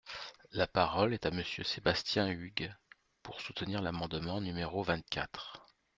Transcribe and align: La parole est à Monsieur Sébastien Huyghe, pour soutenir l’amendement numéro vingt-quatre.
La 0.49 0.65
parole 0.65 1.13
est 1.13 1.27
à 1.27 1.29
Monsieur 1.29 1.63
Sébastien 1.63 2.27
Huyghe, 2.27 2.73
pour 3.21 3.39
soutenir 3.39 3.83
l’amendement 3.83 4.41
numéro 4.41 4.81
vingt-quatre. 4.81 5.67